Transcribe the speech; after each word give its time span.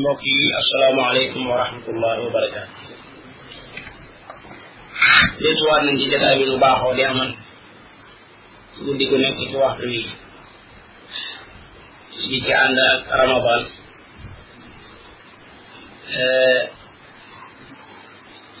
mbokk 0.00 0.22
yi 0.38 0.46
asalaamaaleykum 0.62 1.44
wa 1.50 1.56
rahmatullahi 1.62 2.20
wa 2.24 2.30
barakaatu 2.30 2.70
deetuwaat 5.40 5.82
nañ 5.86 5.96
ci 6.00 6.06
jotaay 6.12 6.36
bi 6.40 6.44
lu 6.50 6.56
baaxoo 6.64 6.94
di 6.98 7.02
oh, 7.04 7.10
amal 7.10 7.30
ci 8.72 8.80
guddi 8.86 9.04
gu 9.10 9.16
nekk 9.22 9.38
ci 9.50 9.56
waxtu 9.62 9.84
wi 9.92 9.98
di 12.30 12.38
ci 12.44 12.52
ànd 12.64 12.78
ak 12.90 13.00
ramadan 13.20 13.62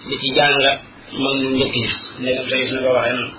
di 0.08 0.14
ci 0.22 0.28
jàngat 0.38 0.78
mag 1.22 1.34
ñu 1.40 1.48
njëkk 1.56 1.76
nekk 2.24 2.38
tey 2.48 2.62
ko 2.70 2.88
waxee 2.96 3.30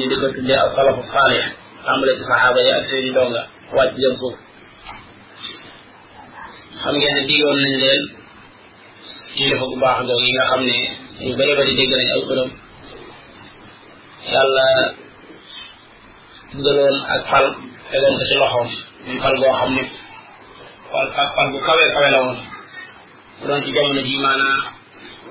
ñu 0.00 0.04
di 0.10 0.16
ko 0.20 0.26
tuddee 0.34 1.46
tàmbale 1.84 2.12
ci 2.18 2.24
saxaaba 2.28 2.60
yi 2.66 2.70
ak 2.78 2.84
seen 2.88 3.36
wàcc 3.76 3.94
jëm 4.02 4.14
foofu 4.20 4.43
xam 6.82 6.94
ngeen 6.98 7.12
ne 7.16 7.22
digoon 7.28 7.58
nañ 7.64 7.74
leen 7.84 8.02
kilifa 9.34 9.64
bu 9.70 9.76
baax 9.82 9.98
googu 10.06 10.22
yi 10.26 10.30
nga 10.34 10.44
xam 10.50 10.60
ne 10.70 10.76
ñu 11.24 11.30
bëri 11.38 11.52
bëri 11.58 11.72
dégg 11.78 11.92
nañ 11.96 12.08
ay 12.16 12.22
bërëm 12.28 12.50
yàlla 14.32 14.66
dugaloon 16.52 16.96
ak 17.14 17.20
fal 17.30 17.46
tegoon 17.90 18.14
ko 18.18 18.24
ci 18.28 18.34
loxoom 18.40 18.68
muy 19.04 19.18
fal 19.22 19.36
goo 19.42 19.56
xam 19.60 19.70
ne 19.76 19.84
fal 20.90 21.06
fal 21.36 21.48
bu 21.52 21.58
kawe 21.66 21.84
la 22.14 22.20
woon 22.24 22.38
bu 23.38 23.42
doon 23.48 23.60
ci 23.64 23.70
jamono 23.76 24.02
ji 24.08 24.16
maanaa 24.24 24.58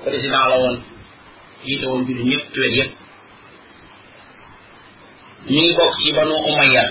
président 0.04 0.44
la 0.52 0.56
woon 0.62 0.76
jiite 1.66 1.84
woon 1.90 2.02
bi 2.06 2.12
du 2.18 2.22
ñëpp 2.30 2.44
tuwet 2.54 2.72
yëpp 2.78 2.92
ñu 5.52 5.60
ngi 5.62 5.72
bokk 5.78 5.94
ci 6.00 6.08
banu 6.16 6.34
umayya 6.50 6.84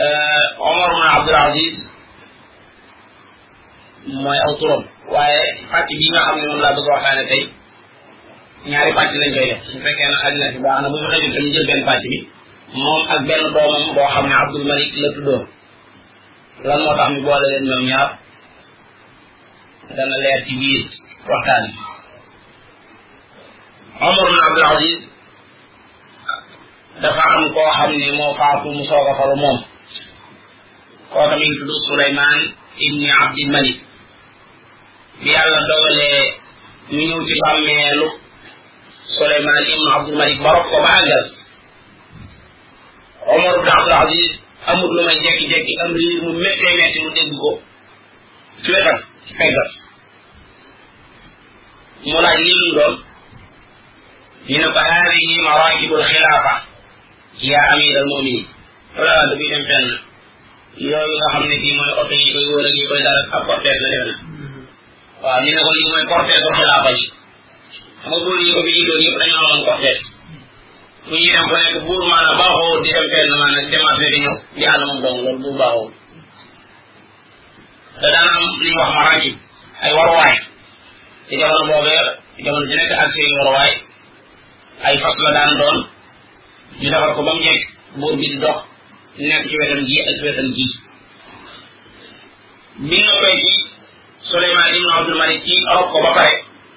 Eh, 0.00 0.44
Omar 0.56 0.88
bin 0.96 1.04
Abdul 1.12 1.36
Aziz 1.36 1.74
mooy 4.22 4.38
aw 4.48 4.52
turam 4.56 4.80
waaye 5.12 5.42
pàcc 5.70 5.88
bi 6.00 6.06
nga 6.12 6.20
xam 6.26 6.36
ne 6.40 6.44
moom 6.48 6.60
bëgg 6.76 6.86
waxaane 6.92 7.24
tey 7.30 7.42
ñaari 8.70 8.92
pàcc 8.98 9.12
lañ 9.20 9.30
koy 9.36 9.48
def 9.50 9.60
su 9.68 9.76
fekkee 9.84 10.08
na 10.10 10.18
fi 10.22 10.28
bu 10.32 10.38
jël 10.40 10.62
bi 10.62 10.68
ak 14.06 14.30
Abdul 14.44 14.64
Malik 14.70 14.92
la 15.02 15.08
tuddoon 15.14 15.44
lan 16.68 16.78
moo 16.84 16.96
tax 16.98 17.10
ñu 17.14 17.20
boole 17.26 17.46
leen 17.52 17.64
ñoom 17.68 17.84
ñaar 17.90 18.08
dana 19.96 20.16
leer 20.24 20.40
ci 20.46 20.52
biir 20.60 20.84
waxtaan 21.28 21.64
Omar 24.08 24.26
bin 24.30 24.40
Abdul 24.48 24.66
Aziz 24.74 24.94
dafa 27.02 27.22
am 27.34 27.42
koo 27.54 27.70
xam 27.78 27.90
ne 27.98 28.06
faatu 28.38 28.68
mu 29.42 29.52
min 31.12 31.52
tudd 31.58 31.80
Souleymane 31.88 32.44
ibni 32.86 33.08
Abdil 33.22 33.50
Malik 33.56 33.78
bi 35.20 35.28
yàlla 35.36 35.60
dogalee 35.70 36.22
ñu 36.96 37.02
ñëw 37.08 37.20
ci 37.28 37.34
bàmmeelu 37.42 38.06
Souleymane 39.18 39.66
ibnu 39.74 39.88
Abdul 39.96 40.16
Malik 40.20 40.38
barok 40.46 40.66
ko 40.70 40.76
ba 40.84 40.90
àggal 40.98 41.24
Omar 43.34 43.54
ibn 43.58 43.68
Abdul 43.76 43.94
Aziz 44.04 44.28
amul 44.70 44.90
lu 44.96 45.02
may 45.08 45.18
jekki-jekki 45.24 45.72
am 45.84 45.92
riir 45.98 46.20
mu 46.24 46.30
méttee 46.44 46.74
metti 46.80 46.98
mu 47.04 47.10
dégg 47.16 47.32
ko 47.42 47.50
ci 48.62 48.68
wetam 48.74 48.98
ci 49.26 49.32
peggal 49.38 49.68
mu 52.10 52.18
laaj 52.24 52.38
lii 52.46 52.60
lu 52.64 52.70
doon 52.78 52.94
ñu 54.50 54.56
ne 54.62 54.68
ko 54.74 54.80
haadihi 54.90 55.34
maraakibul 55.48 56.02
xilaafa 56.10 56.54
yaa 57.50 57.64
amir 57.74 57.94
al 58.02 58.06
muminin 58.12 58.44
wala 58.96 59.12
la 59.30 59.34
bi 59.40 59.46
dem 59.54 59.64
fenn 59.70 59.88
yooyu 60.76 61.14
la 61.18 61.24
xam 61.32 61.42
ne 61.48 61.56
bii 61.58 61.78
oto 62.00 62.14
yi 62.14 62.32
koy 62.32 62.48
wër 62.54 62.68
ak 63.02 63.02
koy 63.02 63.02
daal 63.04 63.20
ak 63.34 63.46
cortège 63.46 63.78
la 63.82 63.88
defe 63.90 64.12
na 64.12 64.18
waaw 65.22 65.40
ñu 65.44 65.50
ne 65.54 65.62
ko 65.66 65.72
lii 65.74 65.86
mooy 65.90 66.04
cortège 66.10 66.40
ba 66.44 66.50
xilaafa 66.58 66.90
yi 66.96 67.04
xam 68.00 68.08
nga 68.10 68.18
góor 68.24 68.38
yi 68.44 68.52
ko 68.54 68.60
fi 68.66 68.70
jiitoon 68.76 69.00
yëpp 69.04 69.16
dañoo 69.20 69.38
amoon 69.46 69.64
cortège 69.68 70.00
bu 71.08 71.14
ñuy 71.20 71.32
dem 71.34 71.46
ko 71.50 71.54
nekk 71.64 71.76
buur 71.86 72.00
maanaam 72.10 72.82
di 72.82 72.90
dem 72.96 73.06
fenn 73.10 74.24
di 74.56 74.64
ànd 74.72 74.82
dong 74.86 75.00
loolu 75.04 75.36
buur 75.42 75.56
baaxoo 75.60 75.88
da 78.00 78.08
daan 78.14 78.28
am 78.36 78.44
li 78.64 78.70
wax 78.78 78.90
maraakib 78.94 79.36
ay 79.84 79.92
waruwaay 79.96 80.36
te 81.26 81.32
jamono 81.40 81.66
boobee 81.68 82.04
jamono 82.44 82.64
ju 82.70 82.74
nekk 82.76 82.92
ak 83.02 83.10
seen 83.14 83.32
waruwaay 83.38 83.72
ay 84.86 84.94
fas 85.02 85.16
la 85.24 85.30
daan 85.36 85.52
doon 85.60 85.78
ñu 86.80 86.86
defar 86.92 87.10
ko 87.16 87.20
ba 87.26 87.32
mu 87.36 87.42
jekk 87.46 87.62
buur 87.98 88.14
bi 88.18 88.26
di 88.34 88.38
nekk 89.18 89.42
ci 89.48 89.52
wetam 89.58 89.82
gi 89.88 89.98
ak 90.06 90.18
wetam 90.24 90.48
gi 90.56 90.66
mi 92.86 92.96
nga 93.02 93.12
koy 93.20 93.34
ci 93.42 93.54
Souleymane 94.30 94.76
ibn 94.78 94.90
Abdul 94.98 95.18
Malik 95.18 95.42
ci 95.46 95.56
aw 95.74 95.82
ko 95.90 95.96
ba 96.04 96.10
pare 96.16 96.34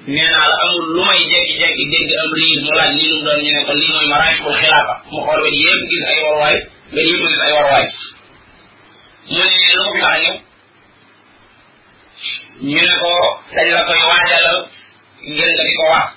nee 0.10 0.28
naa 0.34 0.50
la 0.50 0.58
amul 0.66 0.86
lu 0.96 1.02
may 1.06 1.20
jekki-jekki 1.32 1.84
dégg 1.94 2.10
am 2.22 2.32
riir 2.42 2.58
mu 2.66 2.72
laaj 2.78 2.92
lii 2.98 3.10
mu 3.14 3.20
doon 3.26 3.40
ñu 3.46 3.52
ne 3.56 3.62
ko 3.68 3.72
lii 3.80 3.90
mooy 3.94 4.08
maraayikul 4.14 4.56
xilaafa 4.62 4.94
mu 5.12 5.18
xool 5.26 5.42
wet 5.46 5.56
yëpp 5.64 5.82
gis 5.90 6.06
ay 6.12 6.20
warwaay 6.26 6.58
wet 6.96 7.06
yëpp 7.12 7.22
gis 7.24 7.40
ay 7.46 7.52
warwaay 7.56 7.86
mu 9.36 9.44
ne 9.46 9.70
lu 9.78 9.86
ko 9.92 9.98
tax 10.06 10.22
ñëw 12.68 12.80
ñu 12.82 12.84
ne 12.90 12.96
ko 13.02 13.12
dañ 13.56 13.68
la 13.78 13.82
koy 13.88 14.00
waajal 14.10 14.48
ngir 15.30 15.50
nga 15.54 15.64
di 15.68 15.74
ko 15.80 15.86
wax 15.94 16.08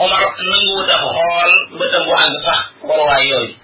Omar 0.00 0.22
nanguwut 0.50 0.88
a 0.94 0.96
xool 1.12 1.50
bëtam 1.78 2.02
bu 2.06 2.12
àgg 2.22 2.34
sax 2.46 2.60
warwaay 2.88 3.24
yooyu 3.32 3.54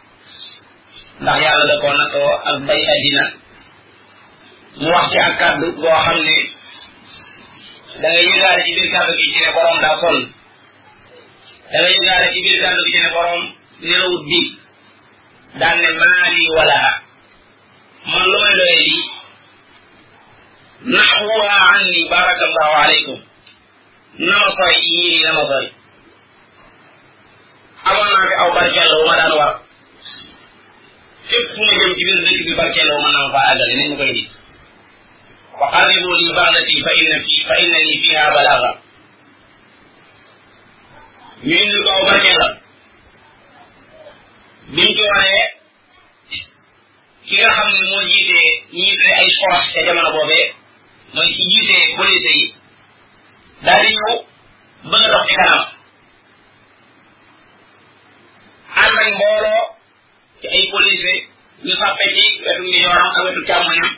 ndax 1.21 1.37
yàlla 1.45 1.65
ya 1.65 1.69
da 1.77 1.81
ko 1.81 1.89
nato 1.97 2.25
ak 2.51 2.57
bay 2.67 2.83
adina 2.95 3.25
mu 4.81 4.89
wax 4.95 5.07
ci 5.13 5.19
ak 5.27 5.35
kàddu 5.39 5.67
boo 5.83 5.97
xam 6.05 6.19
ne 6.27 6.37
da 8.01 8.09
ngay 8.09 8.37
kan 8.43 8.57
yëgaale 8.61 8.63
ci 8.67 8.75
biir 8.75 8.91
kàddu 8.95 9.13
gi 9.19 9.27
ci 9.33 9.39
ne 9.45 9.51
borom 9.57 9.79
daa 9.85 9.97
sol 10.01 10.19
da 11.73 11.77
ngay 11.81 11.95
yëgaale 11.97 12.29
ci 12.35 12.39
biir 12.45 12.59
kàddu 12.65 12.81
kan 12.83 12.85
gi 12.87 12.93
ci 12.95 12.99
ne 13.05 13.09
borom 13.17 13.43
nelawut 13.89 14.23
bi 14.29 14.41
daan 15.61 15.77
ne 15.83 15.91
maali 15.99 16.47
wala 16.57 16.81
man 18.11 18.25
lu 18.33 18.39
may 18.45 18.55
doyee 18.61 18.83
di 18.89 18.97
naxuwa 20.93 21.53
anni 21.73 22.01
barakallahu 22.11 22.75
alaykum 22.85 23.19
nama 24.29 24.49
soy 24.59 24.75
yii 24.85 25.23
nama 25.25 25.43
soy 25.53 25.67
amoon 27.89 28.07
naa 28.13 28.23
fi 28.29 28.33
aw 28.43 28.49
barkeel 28.55 28.85
la 28.93 28.97
wu 29.01 29.07
ma 29.11 29.17
daan 29.21 29.35
war 29.41 29.66
fépp 31.29 31.49
fu 31.55 31.63
ma 31.65 31.79
jëm 31.79 31.95
ci 31.95 32.05
biir 32.05 32.21
dëkk 32.23 32.41
bi 32.49 32.55
barkeeloo 32.59 32.99
mën 33.03 33.13
naa 33.15 33.23
ma 33.27 33.31
faa 33.35 33.47
àggale 33.51 33.75
ni 33.77 33.85
mu 33.91 33.97
koy 34.01 34.11
gis 34.19 34.29
wa 35.61 35.67
qarribu 35.73 36.11
li 36.21 36.29
ba'dati 36.39 36.75
fa 36.87 36.91
inna 37.01 37.19
fi 37.25 37.35
fa 37.49 37.55
inna 37.63 37.79
fiha 38.03 38.31
balaaga 38.35 38.71
ñu 41.47 41.55
indi 41.63 41.79
ko 41.85 41.91
aw 41.97 42.05
barkeelam 42.11 42.53
biñ 44.75 44.91
ci 44.97 45.03
wanee 45.13 45.45
ki 47.27 47.37
nga 47.41 47.51
xam 47.59 47.71
moo 47.91 48.03
jiitee 48.13 48.51
ñi 48.79 48.85
tuddee 48.91 49.19
ay 49.21 49.31
force 49.41 49.69
ca 49.75 49.81
jamono 49.87 50.11
boobee 50.17 50.47
mooy 51.15 51.29
ki 51.35 51.43
jiitee 51.51 51.85
police 51.99 52.31
yi 52.41 52.45
daal 53.65 53.83
di 53.87 53.93
ñëw 54.01 54.15
bëgg 54.91 55.15
a 55.19 55.21
kanam 55.29 55.65
ànd 58.83 58.99
ak 59.03 59.09
mbooloo 59.17 59.76
ci 60.41 60.47
ay 60.53 60.65
policiers 60.73 61.23
ñu 61.67 61.75
fàppe 61.81 62.05
ci 62.17 62.29
wetu 62.45 62.63
ndijooram 62.67 63.09
ak 63.17 63.25
wetu 63.25 63.43
càmmoñam 63.49 63.91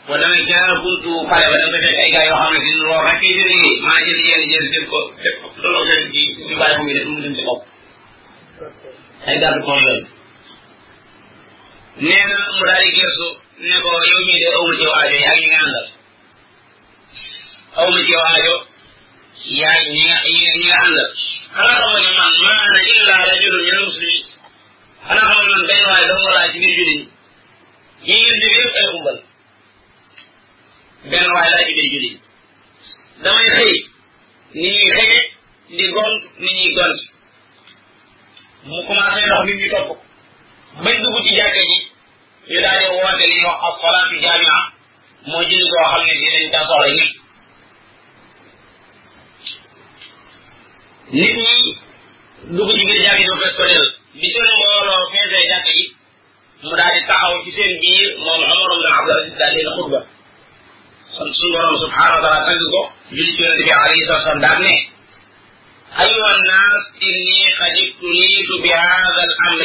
boo 0.08 0.20
demee 0.22 0.46
ca 0.50 0.74
buntu 0.84 1.12
pale 1.30 1.48
ba 1.52 1.58
da 1.62 1.66
nga 1.68 1.80
fekk 1.84 2.00
ay 2.02 2.10
gars 2.16 2.28
yoo 2.32 2.40
xam 2.42 2.54
ne 2.56 2.60
si 2.68 2.72
loolu 2.86 3.02
rek 3.10 3.18
kay 3.24 3.32
seen 3.40 3.48
liggéey 3.60 3.76
maanaam 3.84 4.06
jël 4.08 4.22
yenn 4.42 4.50
jël 4.52 4.66
jël 4.74 4.86
ko 4.92 5.00
teg 5.24 5.34
ko 5.40 5.46
looloo 5.62 5.86
gën 5.88 6.02
ci 6.14 6.22
ñu 6.48 6.56
bàyyi 6.60 6.76
ko 6.78 6.82
muy 6.84 6.94
def 6.96 7.06
mu 7.12 7.20
dem 7.24 7.34
ci 7.38 7.42
kaw 7.48 7.58
ay 9.28 9.36
garde 9.42 9.60
corps 9.68 9.84
lañ 9.88 10.00
nee 12.08 12.24
na 12.30 12.38
mu 12.56 12.64
daal 12.70 12.82
di 12.86 12.90
gëstu 13.00 13.28
ne 13.70 13.76
ko 13.84 13.90
yow 14.12 14.22
mii 14.28 14.42
de 14.44 14.48
aw 14.58 14.64
ma 14.68 14.74
ci 14.80 14.84
yow 14.84 14.94
aajo 15.00 15.16
yaa 15.26 15.38
ngi 15.38 15.48
nga 15.52 15.60
àndal 15.66 15.88
aw 17.80 17.88
ma 17.94 18.00
ci 18.08 18.12
yow 18.14 18.24
aajo 18.32 18.56
ya 19.46 19.68
ya 19.70 20.80
Allah 20.80 21.14
ana 21.54 21.80
kawo 21.80 22.00
ne 22.00 22.10
man 22.16 22.34
mana 22.48 22.80
illa 22.96 23.14
rajulun 23.28 23.64
min 23.68 23.80
muslimi 23.92 24.18
ana 25.10 25.20
kawo 25.20 25.42
man 25.44 25.62
kai 25.68 25.84
wa 25.84 26.00
da 26.00 26.16
wala 26.24 26.44
ji 26.48 26.60
bidin 26.64 27.10
yi 28.08 28.16
da 28.40 28.48
yi 28.48 28.64
sai 28.74 28.88
umbal 28.96 29.18
ben 31.12 31.28
wa 31.32 31.44
da 31.52 31.58
ji 31.68 31.74
bidin 31.76 32.16
damay 33.24 33.48
xey 33.60 33.74
ni 34.56 34.68
ñuy 34.72 34.94
xege 34.96 35.20
di 35.76 35.92
gont 35.92 36.24
ni 36.40 36.50
ñuy 36.56 36.72
gont 36.80 37.00
mu 38.64 38.80
commencé 38.88 39.22
ndox 39.28 39.44
mi 39.46 39.54
ñu 39.60 39.68
topp 39.76 39.92
bañ 40.84 40.96
dugg 41.04 41.20
ci 41.26 41.36
jàkka 41.38 41.60
ji 41.68 41.80
ñu 42.48 42.62
daal 42.64 42.80
di 42.80 42.86
woote 42.96 43.24
li 43.28 43.36
ñuy 43.36 43.46
wax 43.48 43.60
as 43.68 43.76
salaatu 43.82 44.16
jamia 44.24 44.56
moo 45.28 45.44
jënd 45.50 45.68
koo 45.74 45.84
xam 45.92 46.02
ne 46.08 46.14
dinañ 46.22 46.48
ta 46.54 46.64
soxla 46.68 47.22
nit 51.14 51.32
ñi 51.42 51.56
dugg 52.56 52.72
ci 52.76 52.82
biir 52.86 53.00
jàkk 53.06 53.20
yi 53.22 53.26
ba 53.32 53.36
fees 53.42 53.56
ko 53.58 53.64
del 53.70 53.86
bi 54.20 54.28
seen 54.34 54.50
mbooloo 54.58 55.02
feesee 55.12 55.46
jàkk 55.52 55.68
yi 55.78 55.86
mu 56.64 56.74
daal 56.80 56.92
di 56.96 57.02
taxaw 57.10 57.34
ci 57.44 57.50
seen 57.58 57.74
biir 57.82 58.06
moom 58.24 58.42
Omar 58.50 58.72
ibn 58.78 58.94
Abdul 58.98 59.18
Aziz 59.18 59.36
daal 59.40 59.52
leen 59.56 59.70
xutba 59.78 60.00
sant 61.16 61.32
suñu 61.38 61.50
borom 61.54 61.76
subhanahu 61.84 62.18
wa 62.18 62.24
taala 62.24 62.42
tagg 62.48 62.62
ko 62.74 62.82
jul 63.16 63.28
ci 63.36 63.42
yonent 63.44 63.62
bi 63.66 63.72
alayhi 63.82 64.02
salatu 64.06 64.16
wasalam 64.18 64.42
daal 64.46 64.60
ne 64.66 64.76
أيها 66.06 66.30
الناس 66.38 66.84
إني 67.08 67.40
قد 67.60 67.76
ابتليت 67.88 68.50
بهذا 68.64 69.22
الأمر 69.30 69.64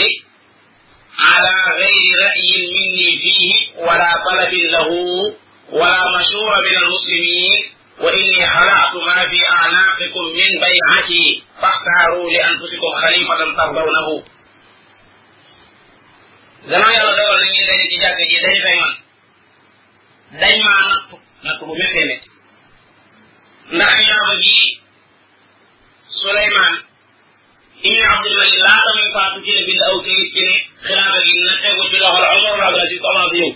على 1.28 1.54
غير 1.80 2.04
رأي 2.24 2.50
مني 2.74 3.08
فيه 3.22 3.50
ولا 3.86 4.10
طلب 4.26 4.52
له 4.76 4.88
ولا 5.78 6.02
مشورة 6.16 6.58
من 6.68 6.76
المسلمين 6.84 7.54
وإني 8.02 8.40
خلعت 8.54 8.94
ما 9.08 9.18
في 9.30 9.38
أعناقكم 9.56 10.24
من 10.38 10.50
بيعتي 10.64 11.37
fakhtaru 11.60 12.20
li 12.34 12.38
anfusikum 12.50 12.92
khalifatan 13.02 13.50
tardawnahu 13.58 14.14
gannaaw 16.70 16.92
yàlla 16.98 17.14
dogal 17.18 17.36
na 17.44 17.50
ñu 17.54 17.62
dañu 17.72 17.86
ci 17.90 17.96
jàgg 18.02 18.20
ji 18.30 18.36
dañu 18.46 18.60
fay 18.66 18.76
man 18.82 18.94
dañ 20.42 20.54
maa 20.66 20.82
natt 20.88 21.06
natt 21.44 21.58
bu 21.68 21.74
méttee 21.80 22.04
métti 22.10 22.28
ndax 23.76 23.94
ñaama 24.08 24.32
ji 24.44 24.58
Suleymaan 26.22 26.74
ibn 27.90 28.02
Abdullah 28.14 28.48
laata 28.64 28.90
muy 28.98 29.10
faatu 29.16 29.38
ci 29.44 29.50
la 29.56 29.62
bind 29.68 29.82
aw 29.88 29.96
këyit 30.06 30.30
ci 30.34 30.40
ne 30.48 30.54
xilaafa 30.84 31.18
gi 31.32 31.36
na 31.46 31.54
tegu 31.62 31.82
ci 31.90 31.96
loxol 32.02 32.24
Omar 32.34 32.38
ibn 32.54 32.58
Abdul 32.68 32.82
Aziz 32.84 33.00
commencé 33.06 33.36
ñëw 33.42 33.50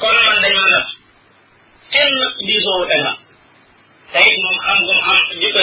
kon 0.00 0.14
man 0.26 0.38
dañ 0.42 0.52
ma 0.60 0.64
natt 0.74 0.88
kenn 1.92 2.14
diisoo 2.46 2.78
wu 2.80 2.86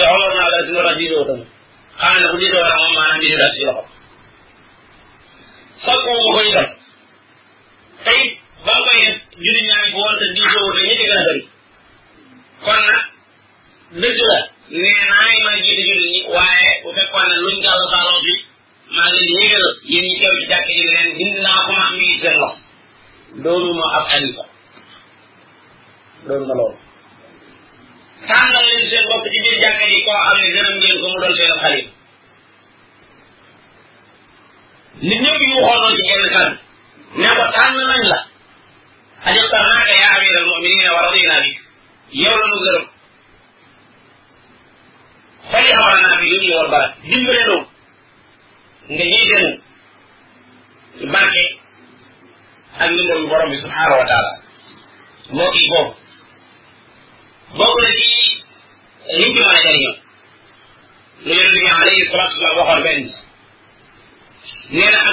xooloon 0.00 0.36
naa 0.36 0.50
dara 0.50 0.66
si 0.66 0.72
moo 0.72 0.82
tax 0.82 0.96
jiitoo 0.98 1.24
ko 1.24 1.34
xanaa 2.00 2.16
ne 2.20 2.26
ku 2.30 2.36
jiitoo 2.42 2.62
la 2.68 2.74
moom 2.80 2.92
maanaam 2.96 3.20
jiite 3.22 3.36
daal 3.40 3.54
si 3.56 3.64
loxo 3.68 3.84
sakku 5.84 6.10
nga 6.14 6.30
koy 6.36 6.48
def 6.56 6.68
tey 8.06 8.22
ba 8.64 8.72
nga 8.80 8.86
koy 8.88 9.02
julli 9.44 9.62
ñaari 9.68 9.90
ko 9.94 10.00
wante 10.06 10.24
jiitoo 10.36 10.64
ko 10.74 10.78
ñi 10.86 10.94
ci 10.98 11.04
gën 11.10 11.18
a 11.22 11.26
bëri 11.26 11.42
kon 12.64 12.78
nag 12.88 13.02
dëgg 14.00 14.18
la 14.30 14.38
nee 14.80 15.02
naay 15.10 15.32
ma 15.44 15.52
jiite 15.64 15.82
julli 15.88 16.08
ñi 16.14 16.20
waaye 16.34 16.68
bu 16.82 16.88
fekkoon 16.98 17.26
ne 17.30 17.36
luñ 17.44 17.56
gàll 17.64 17.82
baaloo 17.92 18.20
bi 18.26 18.34
maa 18.94 19.08
ngi 19.12 19.22
leen 19.26 19.42
di 19.50 19.54
yëgal 19.94 20.02
ñi 20.08 20.12
teew 20.20 20.34
ci 20.38 20.42
jàkk 20.50 20.68
ji 20.76 20.82
leen 20.94 21.08
bind 21.18 21.36
naa 21.44 21.58
ko 21.66 21.70
ma 21.78 21.84
mi 21.98 22.04
ngi 22.10 22.18
seen 22.22 22.36
loxo 22.42 22.58
loolu 23.42 23.68
moo 23.78 23.90
ab 23.96 24.04
xalifa 24.10 24.44
doon 26.28 26.42
nga 26.46 26.54
loolu 26.60 26.78
tànnal 28.30 28.64
leen 28.70 28.84
seen 28.90 29.04
bopp 29.10 29.22
ci 29.32 29.38
biir 29.44 29.54
jàkka 29.62 29.84
yi 29.90 29.98
koo 30.06 30.18
xam 30.24 30.38
ne 30.40 30.92
ko 31.02 31.08
mu 31.12 31.18
doon 31.22 31.34
seen 31.38 31.52
xarit 31.62 31.86
nit 35.06 35.18
ñëpp 35.24 35.42
yu 35.50 35.56
xoonoon 35.66 35.94
ci 35.98 36.02
genn 36.08 36.28
kan 36.36 36.48
ne 37.20 37.28
ko 37.36 37.44
tànn 37.56 37.76
nañ 37.90 38.02
la 38.12 38.20
ajastar 39.28 39.62
naaka 39.70 39.92
yaa 40.00 40.12
amiral 40.16 40.46
mu'minin 40.50 40.90
wa 40.96 41.00
radina 41.06 41.36
bi 41.44 41.52
yow 42.22 42.36
la 42.40 42.46
nu 42.50 42.56
gërëm 42.64 42.84
fali 45.50 45.68
xamal 45.78 45.98
naa 46.04 46.18
bi 46.20 46.24
yëpp 46.32 46.44
yoon 46.50 46.66
bara 46.74 46.88
dimbale 47.08 47.42
nu 47.50 47.58
nga 48.94 49.04
jiite 49.12 49.36
nu 49.44 49.50
barke 51.12 51.44
ak 52.80 52.88
ndimbalu 52.90 53.28
borom 53.30 53.50
bi 53.52 53.56
subhanahu 53.62 54.00
wa 54.00 54.06
taala 54.10 54.32
mbokk 55.32 55.54
yi 55.60 55.66
boobu 55.74 55.92
bokk 57.58 57.76
na 57.84 57.90
ci 57.98 58.19
ñu 59.18 59.24
ci 59.24 59.30
mën 59.30 59.44
a 59.50 59.62
jëriñoo 59.62 59.94
mu 61.22 61.32
yonent 61.32 61.52
bi 61.54 61.68
alayhi 61.80 62.10
salatu 62.10 62.34
wasalam 62.34 62.56
waxoon 62.58 62.80
benn 62.86 63.04
nee 64.74 64.90
na 64.90 65.09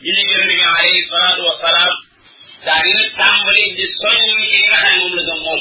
julli 0.00 0.22
gërëm 0.28 0.48
bi 0.48 0.56
alayhi 0.68 1.00
salaatu 1.10 1.40
wa 1.48 1.54
salaam 1.60 1.94
daal 2.66 2.82
di 2.88 2.94
nag 2.98 3.08
tàmbali 3.18 3.64
di 3.78 3.84
soññ 3.98 4.24
ci 4.38 4.46
li 4.52 4.60
nga 4.66 4.76
xam 4.82 4.86
ne 4.92 4.98
moom 5.04 5.14
la 5.26 5.32
gëm 5.32 5.40
moom 5.46 5.60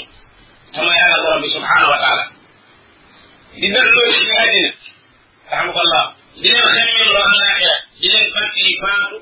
sama 0.76 0.94
yàlla 1.00 1.18
borom 1.24 1.42
bi 1.44 1.50
subhanahu 1.58 1.92
wa 1.94 2.00
taala 2.04 2.24
di 3.60 3.68
dal 3.74 3.88
loolu 3.96 4.18
ci 4.26 4.34
àddina 4.44 4.70
rahmatullah 5.54 6.06
di 6.42 6.48
leen 6.54 6.70
xemmeel 6.76 7.10
loo 7.16 7.26
xam 7.30 7.42
ne 7.42 7.56
di 8.02 8.08
leen 8.14 8.28
fàttali 8.36 8.72
faatu 8.84 9.16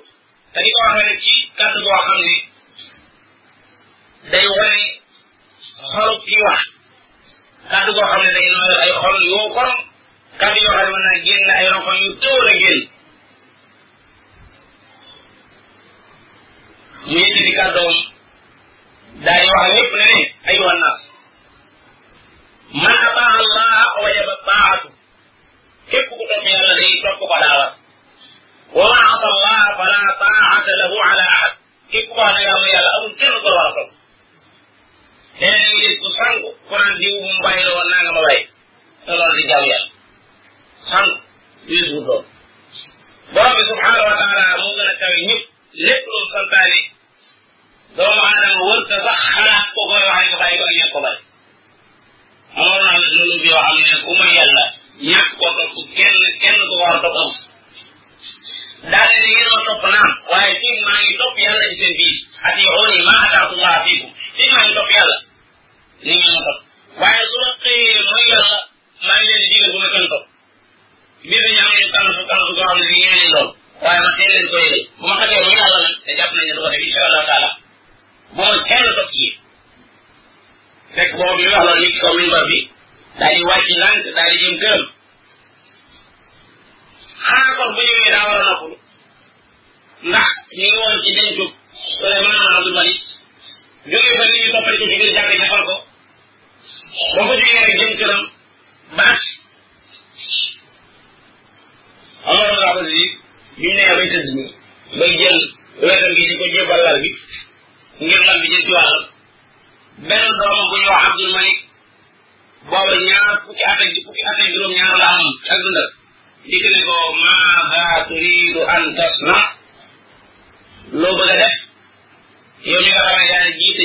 te 0.53 0.59
di 0.65 0.71
ko 0.75 0.79
waxee 0.87 1.15
ci 1.23 1.33
kàddu 1.57 1.79
boo 1.85 1.99
xam 2.07 2.19
ne 2.25 2.35
day 4.31 4.45
wane 4.57 4.81
xolu 5.91 6.15
ki 6.25 6.35
wax 6.47 6.63
kàddu 7.71 7.91
boo 7.95 8.05
xam 8.11 8.21
ne 8.25 8.31
day 8.37 8.45
nooyal 8.53 8.81
ay 8.85 8.91
xol 9.01 9.15
yoo 9.33 9.45
korom 9.55 9.81
kàddu 10.39 10.59
yoo 10.65 10.73
xam 10.73 10.83
ne 10.83 10.89
mën 10.95 11.03
naa 11.07 11.19
génn 11.25 11.47
ay 11.57 11.65
ronkoñ 11.73 11.97
yu 12.01 12.11
tóor 12.21 12.43
a 12.53 12.55
génn 12.61 12.79
mu 17.09 17.17
yëkkati 17.21 17.51
kàddoom 17.59 17.95
daa 19.25 19.39
di 19.43 19.47
wax 19.55 19.65
ñëpp 19.75 19.91
ne 19.99 20.05
ne 20.11 20.19
ayuha 20.49 20.73
naas 20.83 20.99
man 22.83 22.97
ataa 23.07 23.33
allah 23.39 23.73
wajaba 24.01 24.35
taatu 24.47 24.87
képp 25.89 26.07
ku 26.09 26.23
topp 26.29 26.45
yàlla 26.51 26.73
day 26.79 26.91
topp 27.03 27.19
ko 27.19 27.25
daawat 27.43 27.71
wa 28.77 28.83
man 28.91 29.03
asa 29.13 29.27
allah 29.33 29.63
fala 29.79 29.99
taata 30.21 30.71
lahu 30.81 30.95
ala 31.09 31.25
ahad 31.35 31.51
képp 31.91 32.07
ko 32.15 32.21
xam 32.25 32.33
ne 32.35 32.43
yàlla 32.47 32.67
yàlla 32.75 32.89
amul 32.97 33.13
kenn 33.19 33.41
ko 33.43 33.47
war 33.57 33.67
a 33.69 33.71
topp 33.77 33.89
nee 35.39 35.51
na 35.51 35.59
ngir 35.75 35.93
ku 36.01 36.07
sangu 36.17 36.47
ku 36.67 36.73
naan 36.79 36.93
diw 36.99 37.15
mu 37.25 37.31
bàyyi 37.43 37.63
la 37.67 37.71
woon 37.77 37.87
naa 37.91 38.01
nga 38.03 38.11
ma 38.17 38.21
bàyyi 38.27 38.43
te 39.05 39.11
loolu 39.19 39.35
di 39.39 39.43
jaamu 39.51 39.69
yàlla 39.73 39.92
xam 40.91 41.07
yéesu 41.67 41.97
doon 42.07 42.23
borom 43.33 43.53
bi 43.57 43.63
subhanahu 43.69 44.05
wa 44.09 44.15
taala 44.19 44.57
moo 44.63 44.73
gën 44.77 44.87
a 44.93 44.95
kawe 45.01 45.17
ñëpp 45.27 45.43
lépp 45.85 46.03
lu 46.11 46.19
santaane 46.33 46.79
doomu 47.97 48.21
aadama 48.27 48.61
wërta 48.69 48.95
sax 49.05 49.19
xalaat 49.35 49.65
ko 49.75 49.81
koy 49.89 50.03
wax 50.09 50.23
ko 50.31 50.37
bàyyi 50.41 50.59
ko 50.61 50.67
ñeeg 50.77 50.91
ko 50.93 50.99
bari 51.05 51.21
moo 52.57 52.75
tax 52.83 52.93
nag 52.95 52.97
loolu 53.15 53.35
bi 53.43 53.47
yoo 53.53 53.61
xam 53.67 53.77
ne 53.85 53.91
ku 54.05 54.11
ma 54.19 54.27
yàlla 54.37 54.63
ñàkk 55.11 55.29
ko 55.39 55.45
topp 55.57 55.77
kenn 55.97 56.17
kenn 56.41 56.59
ko 56.69 56.73
war 56.81 56.95
a 56.97 57.03
topp 57.03 57.17
am 57.23 57.31
daal 58.91 59.09
ne 59.21 59.25
ngeen 59.31 59.49
ma 59.53 59.59
topp 59.67 59.83
naam 59.95 60.11
waaye 60.31 60.51
fii 60.61 60.77
maa 60.85 60.99
ngi 61.03 61.13
topp 61.21 61.35
yàlla 61.43 61.63
ci 61.69 61.75
seen 61.81 61.93
biir 61.99 62.11
ati 62.47 62.61
xooni 62.73 63.01
maa 63.07 63.21
ataakum 63.25 63.59
laa 63.65 63.77
fiikum 63.85 64.11
fii 64.35 64.49
maa 64.53 64.63
ngi 64.65 64.73
topp 64.79 64.91
yàlla 64.97 65.15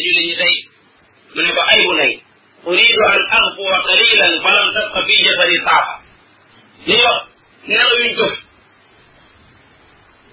julli 0.04 0.20
ñi 0.28 0.34
tey 0.40 0.56
mu 1.34 1.40
ne 1.44 1.50
ko 1.56 1.62
ay 1.72 1.80
bu 1.86 1.92
nay 2.00 2.12
uridu 2.68 3.02
an 3.12 3.20
aghfuwa 3.36 3.76
qalilan 3.86 4.34
falam 4.44 4.68
tabqa 4.76 5.00
fi 5.06 5.14
jasadi 5.26 5.56
saafa 5.66 5.94
li 6.88 6.96
wax 7.04 7.16
nelaw 7.68 7.90
yuñ 8.00 8.12
jëf 8.20 8.34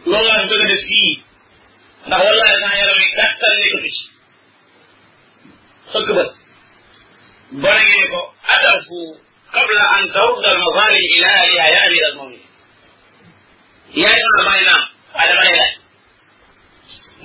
loolu 0.10 0.28
laa 0.30 0.46
bëgg 0.50 0.64
def 0.72 0.84
fii 0.90 1.14
ndax 2.08 2.20
wallahi 2.28 2.56
naa 2.64 2.78
yaram 2.80 3.00
yi 3.04 3.08
gàttal 3.18 3.54
nekk 3.62 3.76
fi 3.84 3.90
xëkk 5.92 6.08
bët 6.18 6.32
bone 7.64 7.84
nga 7.88 7.96
ne 8.02 8.06
ko 8.14 8.22
adarfu 8.56 9.00
qabla 9.56 9.84
an 9.96 10.04
tarudda 10.14 10.50
al 10.52 10.60
mazalim 10.64 11.06
ila 11.18 11.28
ahliha 11.42 11.66
ya 11.76 11.80
amir 11.88 12.04
al 12.10 12.16
mu'minin 12.20 12.44
yaay 14.02 14.20
sama 14.24 14.42
bàyyi 14.48 14.64
naa 14.70 14.84
waaye 15.16 15.30
dama 15.30 15.44
lay 15.48 15.58
laaj 15.60 15.74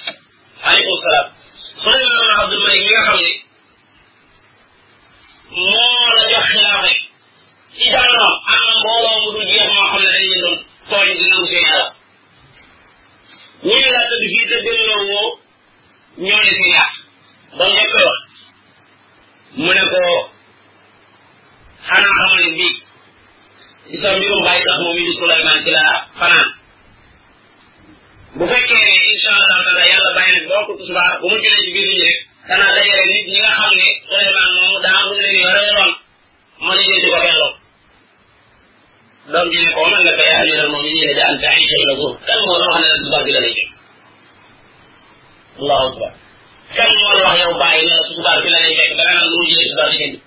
aleykum 0.63 0.99
salaam 1.05 1.31
Souleymane 1.83 2.29
Maam 2.29 2.41
Abdul 2.43 2.63
Malik 2.65 2.81
mi 2.81 2.87
nga 2.91 3.07
xam 3.07 3.15
ni 3.23 3.33
moo 5.51 6.07
la 6.17 6.31
jox 6.33 6.47
xilaafa 6.53 6.89
ci 7.77 7.85
jamonoom 7.93 8.37
am 8.53 8.61
na 8.67 8.75
mbooloo 8.79 9.17
mu 9.23 9.31
dul 9.35 9.47
jeex 9.51 9.67
moo 9.75 9.89
xam 9.91 9.99
ne 10.03 10.07
dañ 10.11 10.19
leen 10.19 10.41
doon 10.43 10.57
tooñ 10.89 11.09
di 11.19 11.25
nangu 11.31 11.47
seen 11.51 11.65
alal 11.71 11.89
ñu 13.69 13.75
ne 13.81 13.89
laa 13.95 14.07
tëdd 14.11 14.25
fii 14.33 14.49
te 14.51 14.57
delloo 14.65 15.03
woo 15.11 15.31
ñoo 16.27 16.41
ne 16.45 16.51
si 16.59 16.63
ñaar 16.73 16.93
ba 17.57 17.65
mu 17.75 17.83
koy 17.93 18.05
wax 18.09 18.21
mu 19.63 19.71
ne 19.77 19.83
ko 19.91 20.01
xanaa 21.89 22.17
xamal 22.19 22.41
ne 22.45 22.51
bii 22.57 22.75
sa 24.01 24.09
mbirum 24.17 24.41
bàyyi 24.47 24.65
tax 24.67 24.77
moom 24.83 24.97
it 25.01 25.17
Souleymane 25.21 25.61
ci 25.65 25.71
la 25.77 25.85
fanaan 26.21 26.49
bu 28.41 28.45
fekkee 28.53 28.81
ne 28.89 28.95
incha 29.13 29.33
allah 29.41 29.59
taala 29.67 29.83
yàlla 29.93 30.11
bàyyi 30.19 30.33
na 30.37 30.43
boo 30.51 30.63
ko 30.67 30.73
tusbaar 30.81 31.13
bu 31.23 31.27
mu 31.33 31.39
jëlee 31.45 31.63
ci 31.65 31.69
biir 31.75 31.87
nit 31.89 31.95
ñi 31.99 32.05
rek 32.11 32.19
danaa 32.49 32.73
dajale 32.77 33.05
nit 33.15 33.27
ñi 33.33 33.39
nga 33.45 33.53
xam 33.59 33.73
ne 33.81 33.89
daa 34.85 34.99
am 35.01 35.07
lu 35.11 35.17
leen 35.25 35.37
yore 35.45 35.61
woon 35.79 35.91
ma 36.67 36.73
liggéey 36.79 37.01
di 37.05 37.09
ko 37.15 37.19
delloo 37.25 37.53
doom 39.33 39.47
ji 39.53 39.59
ne 39.65 39.71
ko 39.77 39.83
la 39.93 39.99
ko 40.05 40.09
yaa 40.31 40.39
amiral 40.43 40.69
moom 40.75 40.85
ñu 40.93 41.01
ne 41.09 41.13
da 41.19 41.23
an 41.31 41.37
la 41.89 41.95
góor 42.01 42.15
kan 42.29 42.39
moo 42.49 42.59
la 42.63 42.67
wax 42.73 42.83
ne 42.85 42.89
la 47.91 47.97
tusbaar 48.09 48.39
bi 48.45 48.49
la 48.55 48.59
lay 48.65 48.73
jël 48.79 48.91
allahu 48.93 49.41
la 49.59 49.83
wax 49.83 49.85
yow 49.95 50.03
bàyyi 50.03 50.05
na 50.05 50.05
di 50.05 50.09
jënd 50.09 50.23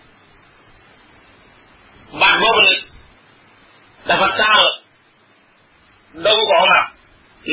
baat 2.19 2.35
boobu 2.41 2.61
nag 2.69 2.79
dafa 4.07 4.27
taal 4.39 4.63
dogu 6.25 6.43
ko 6.51 6.55
Omar 6.65 6.85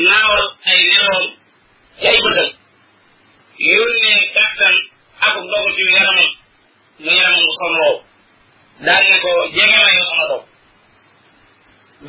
naawal 0.03 0.45
ay 0.67 0.79
nelawam 0.91 1.25
ci 1.95 2.03
ay 2.11 2.19
bëtam 2.19 2.49
yónnee 3.71 4.19
kàttan 4.35 4.75
ak 5.27 5.35
ndogu 5.39 5.69
ci 5.77 5.83
yaramam 5.95 6.31
mu 7.03 7.11
yaramam 7.15 7.43
bu 7.47 7.53
somloo 7.59 7.95
daal 8.85 9.03
ne 9.07 9.17
ko 9.23 9.31
jege 9.55 9.71
ma 9.79 9.87
yow 9.95 10.05
sama 10.11 10.25
doom 10.31 10.43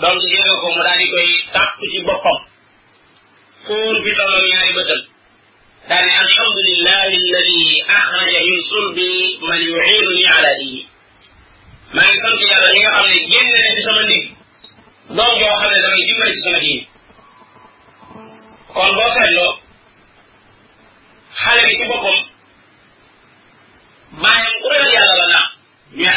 donc 0.02 0.18
jege 0.26 0.52
ko 0.62 0.66
mu 0.74 0.80
daal 0.86 0.98
di 0.98 1.06
koy 1.14 1.28
tàpp 1.54 1.78
ci 1.92 1.98
boppam 2.06 2.38
kuur 3.70 3.94
bi 4.04 4.10
tolloog 4.18 4.46
ñaari 4.50 4.74
bëtam 4.78 5.02
daal 5.88 6.04
ne 6.10 6.14
alhamdulillah 6.26 6.98
alladi 7.14 7.68
axraja 7.98 8.40
min 8.50 8.58
sulbi 8.70 9.08
man 9.46 9.60
yuinuni 9.62 10.24
ala 10.34 10.50
diini 10.58 10.82
maa 11.94 12.08
ngi 12.10 12.18
sant 12.24 12.40
yàlla 12.50 12.68
li 12.74 12.80
nga 12.82 12.90
xam 12.98 13.06
ne 13.14 13.18
génn 13.30 13.48
na 13.62 13.68
ci 13.76 13.80
sama 13.86 14.02
ndig 14.06 14.24
doom 15.16 15.32
joo 15.40 15.54
xam 15.60 15.70
ne 15.70 15.78
damay 15.86 16.02
dimbali 16.08 16.34
ci 16.34 16.44
sama 16.50 16.60
diini 16.66 16.85
kon 18.76 18.88
boo 18.96 19.20
loo 19.36 19.52
xale 21.40 21.62
bi 21.68 21.74
ci 21.80 21.84
boppam 21.88 22.18
maayam 24.22 24.54
ku 24.62 24.68
ragal 24.72 24.90
yàlla 25.00 25.42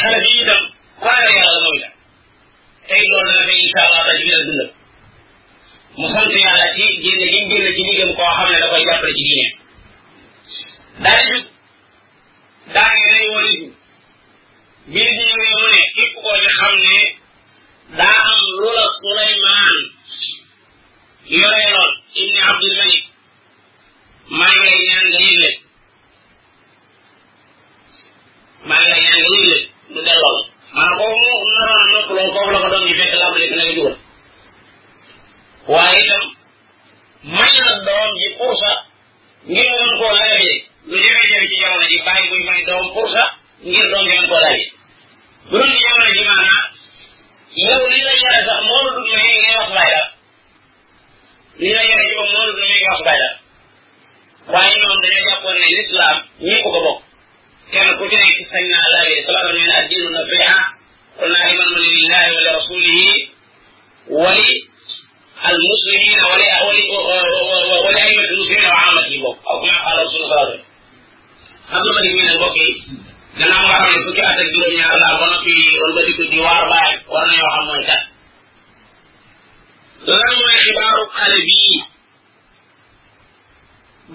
xale 0.00 0.18
bi 0.24 0.30
itam 0.44 0.62
ku 1.00 1.06
ragal 1.08 1.24
yàlla 1.40 1.50
la 1.56 1.60
mooy 1.64 1.78
tey 2.88 3.02
loolu 3.10 3.28
la 3.30 3.32
dafay 3.40 3.58
incha 3.64 3.80
allah 3.86 4.00
daal 4.06 4.18
ci 4.20 4.24
biir 4.30 4.42
dundam 4.46 4.70
mu 5.98 6.06
sant 6.12 6.30
yàlla 6.44 6.66
ci 6.76 6.86
génne 7.02 7.24
gi 7.32 7.38
génne 7.48 7.56
ci 7.76 7.82
liggéeyam 7.88 8.12
koo 8.18 8.30
xam 8.36 8.48
ne 8.52 8.58
da 8.62 8.66
koy 8.72 8.82
jàppale 8.88 9.12
ci 9.18 9.24
diine 9.28 9.46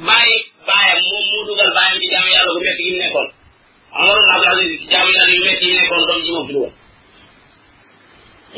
bàyyi 0.07 0.39
baayam 0.67 0.99
moom 1.09 1.45
dugal 1.47 1.71
baayam 1.75 1.97
ci 2.01 2.05
jaamu 2.11 2.29
yàlla 2.35 2.51
bu 2.55 2.59
métti 2.65 2.83
gi 2.85 2.91
mu 2.93 2.99
nekkoon 2.99 3.27
Omar 3.99 4.17
ibn 4.19 4.31
Abdul 4.35 4.51
Aziz 4.53 4.71
ci 4.81 4.87
jaamu 4.91 5.09
yàlla 5.15 5.33
yu 5.35 5.43
métti 5.47 5.65
yi 5.71 5.81
doom 5.87 6.21
ci 6.25 6.31
moom 6.35 6.47
dugal 6.49 6.71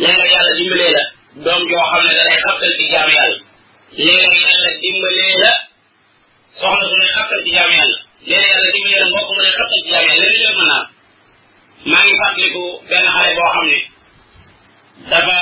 léeg-léeg 0.02 0.32
yàlla 0.36 0.52
dimbalee 0.58 0.88
la 0.96 1.04
doom 1.44 1.62
joo 1.70 1.84
xam 1.92 2.04
ne 2.08 2.14
da 2.18 2.22
lay 2.28 2.38
xabtal 2.44 2.72
ci 2.80 2.84
jaamu 2.94 3.12
yàlla 3.18 3.38
léeg-léeg 3.98 4.42
yàlla 4.52 4.72
dimbalee 4.84 5.34
la 5.44 5.52
soxna 6.60 6.86
su 6.92 6.96
ne 7.02 7.08
xabtal 7.16 7.40
ci 7.46 7.50
jaamu 7.56 7.76
yàlla 7.76 7.86
léeg-léeg 7.86 8.50
yàlla 8.50 8.70
dimbalee 8.76 9.02
la 9.04 9.10
mbokk 9.10 9.30
mu 9.36 9.42
ne 9.44 9.50
xabtal 9.58 9.80
ci 9.84 9.88
jaamu 9.94 10.08
yàlla 10.10 10.24
léeg-léeg 10.26 10.56
mën 10.58 10.68
naa 10.70 10.82
maa 11.90 12.04
ngi 12.06 12.16
fàttaliku 12.22 12.64
benn 12.90 13.08
xale 13.14 13.32
boo 13.38 13.52
xam 13.56 13.66
ne 13.74 13.80
dafa 15.10 15.38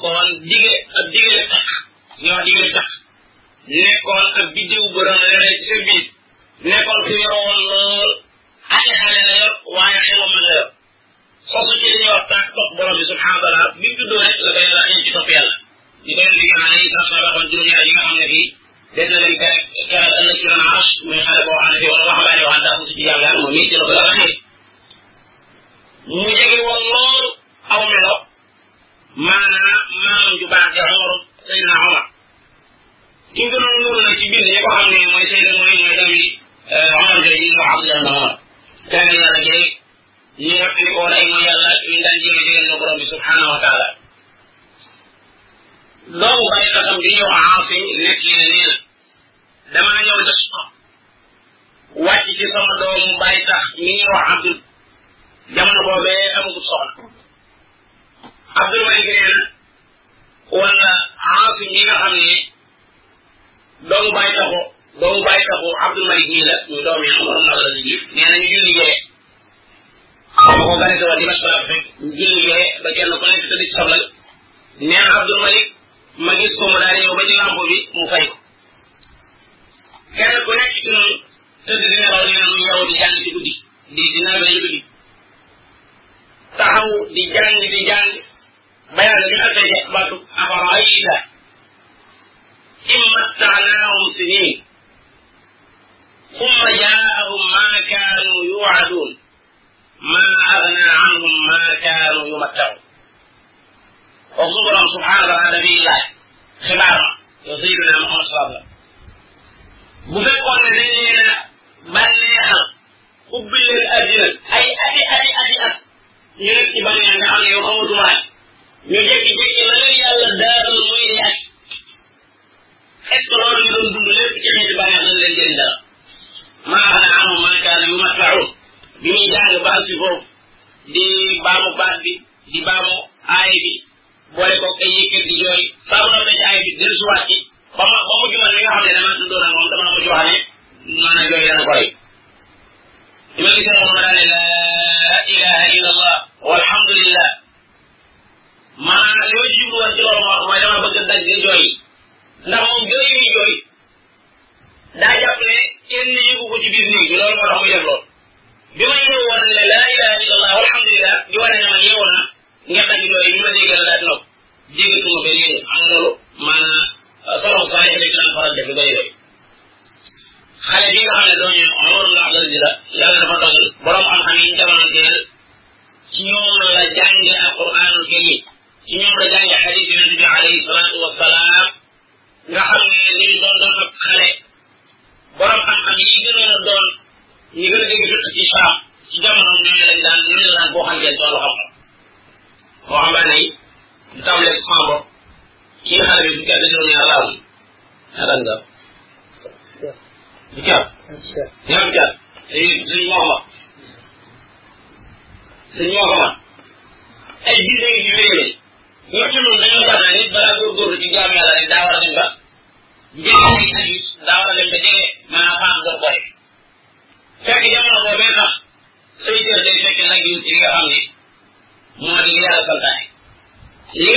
nekkoon 0.01 0.33
digle 0.49 0.77
ak 0.99 1.05
digle 1.13 1.43
tax 1.53 1.67
ñoo 2.25 2.41
digle 2.47 2.69
tax 2.77 2.89
nekkoon 3.69 4.21
ak 4.41 4.49
biddiw 4.55 4.85
bu 4.95 5.01
rëy 5.07 5.55
ci 5.61 5.67
seen 5.69 5.83
biir 5.89 6.05
nekkoon 6.73 7.01
ku 7.07 7.13
yoroon 7.25 7.61
lool 7.69 8.11
ati 8.77 8.93
xale 9.01 9.21
la 9.29 9.35
yor 9.37 9.53
waaye 9.75 9.99
xelam 10.07 10.33
la 10.37 10.43
yor 10.57 10.67
sosu 11.51 11.73
ci 11.81 11.87
li 11.93 11.99
ñuy 12.01 12.13
wax 12.17 12.25
tax 12.33 12.43
topp 12.57 12.75
borom 12.77 12.97
bi 12.99 13.05
subhanahu 13.11 13.37
wa 13.43 13.45
taala 13.45 13.63
bi 13.81 13.89
mu 13.89 13.97
juddoo 13.99 14.23
rek 14.25 14.37
la 14.47 14.51
ko 14.57 14.61
yàlla 14.67 14.83
indi 14.93 15.07
ci 15.07 15.13
topp 15.17 15.31
yàlla 15.37 15.55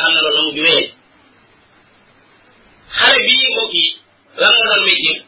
am 0.09 0.15
na 0.15 0.21
loolu 0.21 0.33
nangu 0.37 0.53
bi 0.57 0.61
wéyee 0.69 0.93
xale 2.99 3.21
bii 3.29 3.51
mbokk 3.53 3.73
yi 3.81 3.85
lan 4.41 4.53
la 4.59 4.65
doon 4.71 4.83
wéy 4.85 5.28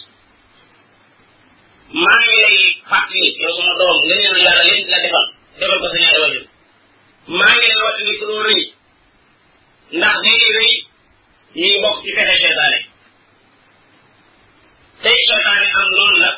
maa 2.02 2.18
ngi 2.26 2.34
lay 2.42 2.56
fàttali 2.88 3.28
yow 3.40 3.52
sama 3.56 3.72
doom 3.80 3.96
nga 4.06 4.16
ne 4.34 4.40
yàlla 4.44 4.62
leen 4.68 4.84
la 4.92 4.98
defal 5.04 5.26
defal 5.58 5.78
ko 5.82 5.86
sa 5.92 5.98
ñaari 6.02 6.20
wajur 6.22 6.44
maa 7.38 7.52
ngi 7.56 7.66
lay 7.68 7.78
waxtu 7.84 8.02
ni 8.06 8.14
ku 8.20 8.24
doon 8.30 8.44
rëy 8.48 8.62
ndax 9.98 10.16
day 10.24 10.36
rëy 10.58 10.72
ñu 11.58 11.64
ngi 11.66 11.76
bokk 11.82 11.98
ci 12.04 12.10
fexe 12.16 12.34
seytaane 12.42 12.78
tey 15.02 15.16
seytaane 15.28 15.66
am 15.78 15.88
loolu 15.96 16.16
la 16.24 16.30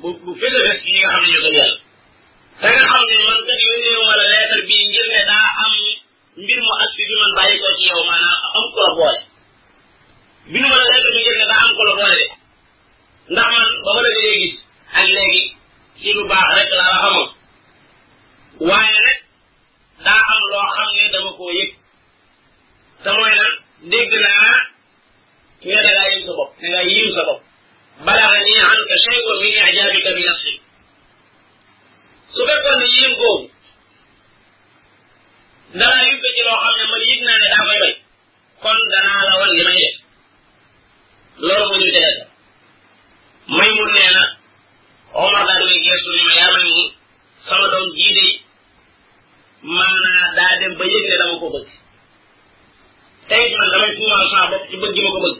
bu 0.00 0.08
bu 0.24 0.30
gën 0.38 0.54
a 0.58 0.60
des 0.64 0.78
ci 0.80 0.88
ñi 0.92 0.98
nga 1.00 1.10
xam 1.12 1.22
ne 1.26 1.32
ñoo 1.32 1.42
gëm 1.44 1.56
yàlla 1.58 1.76
da 2.60 2.68
nga 2.74 2.86
xam 2.90 3.02
ne 3.08 3.16
man 3.26 3.40
kat 3.48 3.58
yónnee 3.68 4.00
wala 4.08 4.24
leetar 4.32 4.60
bii 4.68 4.88
ngir 4.90 5.06
ne 5.12 5.20
daa 5.30 5.46
am 5.64 5.74
mbir 6.40 6.60
mu 6.66 6.72
as 6.82 6.90
bi 6.96 7.04
man 7.20 7.32
bàyyi 7.36 7.56
ko 7.62 7.68
ci 7.78 7.84
yow 7.90 8.02
maanaam 8.08 8.38
am 8.56 8.64
ku 8.74 8.78
la 8.84 8.90
bi 10.52 10.58
nu 10.60 10.68
ma 10.68 10.76
la 10.76 10.86
rek 10.94 11.04
ñu 11.12 11.20
jël 11.26 11.38
ne 11.40 11.46
daa 11.52 11.62
am 11.66 11.70
ko 11.76 11.82
la 11.88 11.94
boole 11.98 12.16
de 13.34 13.34
man 13.34 13.66
ba 13.84 13.90
ma 13.94 14.00
la 14.04 14.10
gëjee 14.16 14.36
gis 14.42 14.54
ak 14.98 15.06
léegi 15.16 15.44
ci 16.00 16.12
laa 16.14 16.56
la 16.86 16.98
xamoon 17.02 17.28
waaye 18.68 18.94
nag 19.06 19.18
daa 20.04 20.22
am 20.32 20.40
loo 20.52 20.66
xam 20.74 20.88
ne 20.96 21.04
dama 21.14 21.30
koo 21.38 21.50
yëg 21.58 21.70
te 23.02 23.08
mooy 23.16 23.34
lan 23.40 23.52
dégg 23.90 24.12
naa 24.24 24.38
nga 25.66 25.78
da 25.84 25.90
ngaa 25.92 26.08
yëg 26.12 26.22
sa 26.26 26.32
bopp 26.38 26.50
da 26.60 26.66
ngaa 26.68 26.86
yiw 26.92 27.08
sa 27.16 27.22
bopp 27.28 27.40
balaga 28.06 28.38
nii 28.46 28.60
an 28.72 28.78
ka 28.90 28.96
shay'un 29.04 29.36
min 29.42 29.56
i'jabika 29.68 30.10
bi 30.16 30.22
nafsi 30.28 30.52
su 32.34 32.40
ne 32.48 32.54
yéen 32.96 33.12
googu 33.20 33.46
danaa 35.78 36.04
yëg 36.08 36.16
ko 36.22 36.28
ci 36.36 36.42
loo 36.46 36.58
xam 36.62 36.74
ne 36.78 36.84
man 36.90 37.00
yëg 37.10 37.20
naa 37.26 37.36
ne 37.40 37.46
daa 37.52 37.64
koy 37.68 37.78
bay 37.82 37.94
kon 38.62 38.78
danaa 38.92 39.20
la 39.28 39.34
wan 39.40 39.52
may 39.68 39.78
def 39.82 40.05
loolu 41.38 41.76
moo 41.76 41.76
ñuy 41.76 41.90
dëggal 41.92 42.16
may 43.56 43.70
mun 43.76 43.90
nee 43.96 44.10
na 44.16 44.24
Omar 45.22 45.44
daa 45.46 45.54
damay 45.58 45.78
geestu 45.84 46.10
ni 46.12 46.22
ma 46.26 46.34
yaa 46.40 46.54
may 46.56 46.66
mun 46.74 46.90
sama 47.46 47.66
doom 47.72 47.86
jii 48.00 48.14
de 48.18 48.26
maanaa 49.76 50.34
daa 50.36 50.52
dem 50.60 50.72
ba 50.78 50.84
yëg 50.92 51.04
ne 51.08 51.16
dama 51.20 51.34
ko 51.40 51.46
bëgg 51.54 51.68
tey 53.28 53.44
man 53.58 53.68
damay 53.72 53.90
tuumaal 53.96 54.26
saa 54.32 54.50
bopp 54.50 54.64
ci 54.68 54.76
bëgg 54.82 54.96
ma 55.04 55.10
ko 55.14 55.18
bëgg 55.24 55.36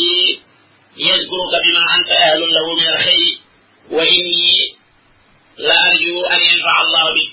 وإني 0.00 0.40
يذكرك 1.08 1.52
بما 1.64 1.84
أنت 1.98 2.08
أهل 2.10 2.40
له 2.40 2.66
من 2.80 2.88
الخير 2.96 3.40
وإني 3.90 4.52
لا 5.58 5.76
أرجو 5.90 6.22
أن 6.26 6.38
ينفع 6.50 6.82
الله 6.82 7.04
بك 7.16 7.30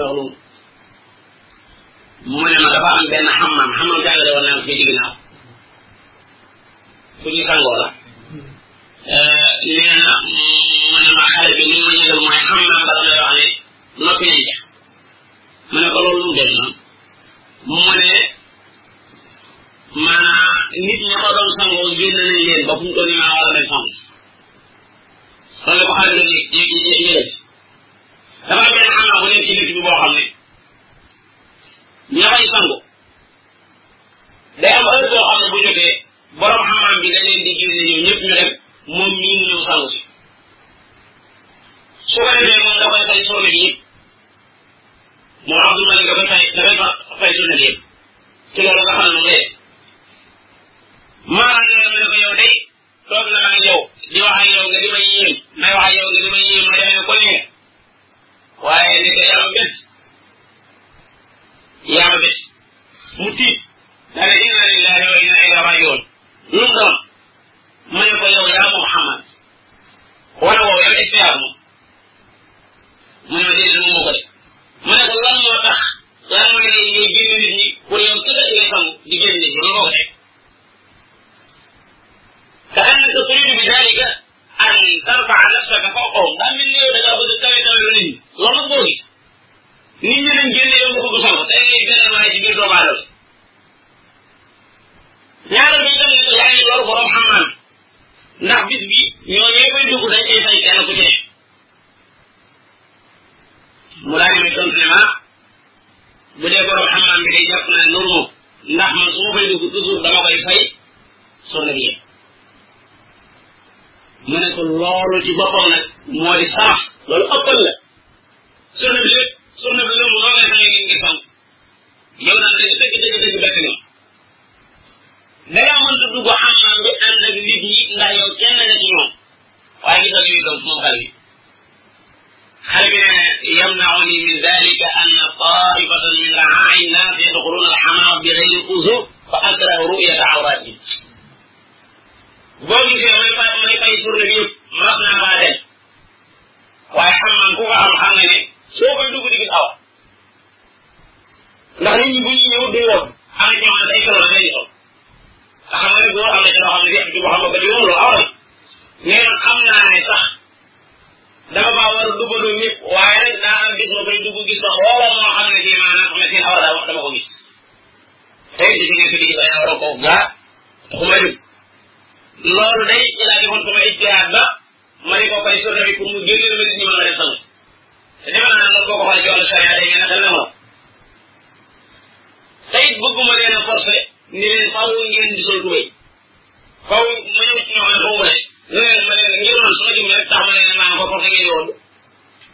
على 0.00 0.37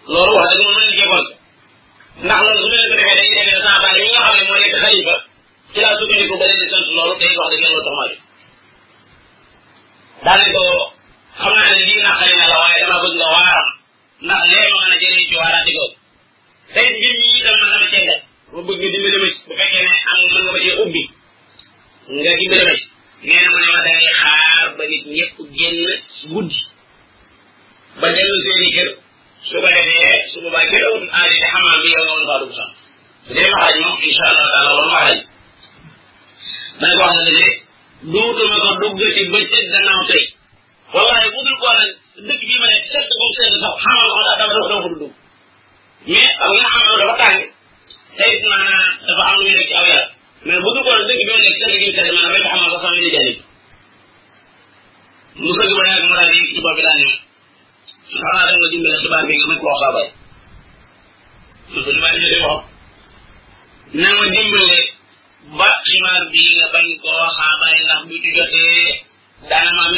loolu 0.06 0.32
wax 0.36 0.52
dëgg 0.54 0.64
moom 0.64 0.86
mën 0.86 0.98
na 0.98 0.98
jéegoon 1.00 1.26
ndax 2.24 2.40
loolu 2.44 2.60
su 2.60 2.88
mel 2.92 3.16
ni 3.24 3.44
que 3.48 3.56
dafay 3.56 3.56
dañuy 3.56 3.56
demee 3.56 3.62
sans 3.62 3.80
bàyyi 3.82 4.00
li 4.02 4.10
nga 4.10 4.20
xam 4.26 4.36
ne 4.36 4.44
moo 4.48 4.58
nekk 4.64 4.76
xalifa 4.84 5.14
ci 5.72 5.78
laa 5.82 5.98
sukkandiku 5.98 6.34
ba 6.40 6.44
leen 6.48 6.60
di 6.60 6.66
sant 6.72 6.86
loolu 6.96 7.14
te 7.20 7.26
wax 7.38 7.48
dëgg 7.52 7.62
yàlla 7.64 7.80
tax 7.86 7.94
maa 7.98 8.08
bi 8.12 8.20
daal 10.24 10.38
di 10.44 10.52
ko 10.56 10.64
xam 11.40 11.52
naa 11.56 11.64
ne 11.72 11.82
lii 11.88 12.02
naqari 12.06 12.34
na 12.38 12.46
la 12.52 12.56
waaye 12.62 12.80
dama 12.86 13.00
bëgg 13.04 13.14
nga 13.20 13.30
waaram 13.34 13.68
ndax 14.26 14.42
lee 14.50 14.68
ma 14.72 14.78
mën 14.82 14.92
a 14.94 14.98
jëriñ 15.02 15.24
ci 15.28 15.34
waaraati 15.40 15.72
googu 15.78 15.94
te 16.72 16.80
it 16.88 16.94
mbir 17.02 17.14
mi 17.20 17.26
itam 17.38 17.54
man 17.60 17.70
dama 17.72 17.86
cee 17.92 18.04
def 18.08 18.20
ma 18.52 18.60
bëgg 18.66 18.78
nga 18.80 18.90
dimbali 18.92 19.16
ma 19.22 19.26
bu 19.30 19.54
fekkee 19.60 19.82
ne 19.84 19.92
am 20.10 20.16
mën 20.20 20.32
nga 20.44 20.50
ma 20.54 20.60
cee 20.64 20.74
ubbi 20.84 21.02
nga 22.20 22.32
dimbali 22.38 22.64
ma 22.68 22.76
nee 23.26 23.40
na 23.42 23.48
mu 23.52 23.58
ne 23.62 23.66
ma 23.72 23.80
da 23.86 23.90
ngay 23.96 24.08
xaar 24.20 24.64
ba 24.76 24.82
nit 24.90 25.04
ñëpp 25.16 25.36
génn 25.58 25.78
guddi 26.32 26.60
ba 28.00 28.06
dellu 28.14 28.36
seen 28.44 28.64
i 28.68 28.70
kër 28.76 28.90
su 29.44 29.56
ko 29.60 29.66
defee 29.76 30.16
su 30.32 30.36
boobaa 30.42 30.66
ki 30.70 30.76
la 30.80 30.88
wut 30.92 31.04
aadi 31.18 31.34
di 31.38 31.46
xamaam 31.52 31.80
bi 31.82 31.88
yow 31.96 32.02
nga 32.02 32.14
mën 32.14 32.26
faa 32.26 32.42
dugg 32.42 32.54
sax 32.58 32.68
bu 33.26 33.30
dee 33.34 33.48
maxaaj 33.52 33.76
moom 33.82 33.96
incha 34.08 34.24
allah 34.30 34.46
taala 34.54 34.70
wala 34.76 34.88
maxaaj 34.94 35.18
ma 36.80 36.86
ne 36.88 36.94
ko 36.98 37.02
wax 37.06 37.16
na 37.20 37.30
ne 37.38 37.44
duutuma 38.12 38.56
ko 38.68 38.72
dugg 38.82 39.00
ci 39.14 39.22
bëccëg 39.32 39.64
gannaaw 39.74 40.02
tey 40.10 40.24
wallahi 40.94 41.28
bu 41.32 41.38
dul 41.46 41.56
koo 41.62 41.72
nag 41.80 41.90
dëkk 42.26 42.42
bii 42.48 42.60
ma 42.62 42.66
ne 42.70 42.76
sedd 42.92 43.10
bu 43.20 43.24
sedd 43.36 43.54
sax 43.62 43.74
xamal 43.84 44.08
ko 44.14 44.18
daa 44.26 44.36
dama 44.40 44.54
dama 44.54 44.82
fa 44.84 44.88
dugg 44.94 45.12
mais 46.10 46.30
xam 46.40 46.50
nga 46.56 46.66
xamal 46.74 46.94
dafa 47.00 47.14
tàng 47.22 47.40
tey 48.18 48.32
naa 48.52 48.76
dafa 49.06 49.22
am 49.28 49.34
lu 49.36 49.42
muy 49.44 49.54
nekk 49.58 49.68
ci 49.70 49.74
aw 49.80 49.84
yaram 49.92 50.08
mais 50.46 50.60
bu 50.64 50.68
dul 50.74 50.84
koo 50.86 50.94
nag 50.98 51.06
dëkk 51.10 51.20
bi 51.20 51.24
ma 51.32 51.36
nekk 51.44 51.58
sedd 51.64 51.74
gi 51.82 51.90
sedd 51.96 52.08
maanaam 52.16 52.34
rek 52.36 52.46
xamal 52.52 52.70
ko 52.72 52.78
sama 52.84 52.96
nit 53.02 53.16
yi 53.26 53.42
mu 55.40 55.50
sëgg 55.58 55.72
ba 55.78 55.84
yàgg 55.90 56.04
mu 56.08 56.14
daal 56.18 56.28
di 56.32 56.46
ci 56.48 56.60
bopp 56.64 56.78
bi 56.78 56.84
daal 56.88 57.02
xanaa 58.12 58.44
da 58.46 58.54
nga 58.56 58.66
dimbale 58.70 58.98
xibaar 59.02 59.24
bi 59.28 59.34
nga 59.38 59.46
mën 59.50 59.60
koo 59.62 59.76
xaabal 59.80 60.08
parce 61.72 61.82
que 61.84 61.92
li 61.94 62.00
ma 62.02 62.10
leen 62.12 62.30
di 62.34 62.38
wax 62.48 62.62
na 64.00 64.08
nga 64.16 64.26
dimbale 64.34 64.76
ba 65.58 65.68
xibaar 65.88 66.22
bi 66.32 66.42
nga 66.56 66.66
bañ 66.74 66.86
koo 67.04 67.24
xaabal 67.38 67.76
ndax 67.86 68.00
bu 68.08 68.14
ci 68.22 68.28
jotee 68.36 68.88
daanama 69.48 69.93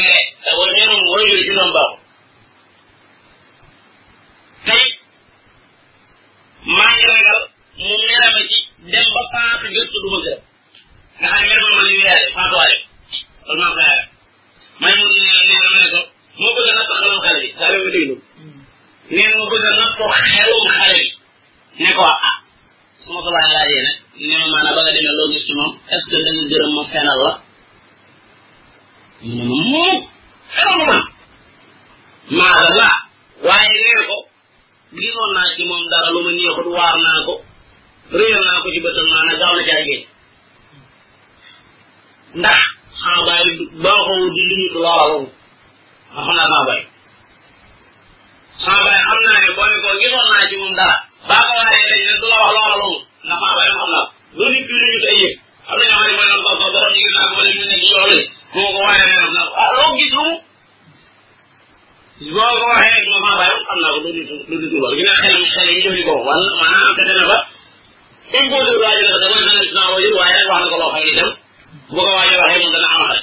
bu 71.97 72.03
ko 72.05 72.13
waaja 72.13 72.39
waxee 72.45 72.65
mu 72.69 72.77
dana 72.77 72.89
awale 72.99 73.21